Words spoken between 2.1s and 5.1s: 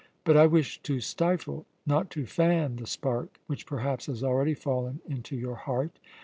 fan, the spark which perhaps has already fallen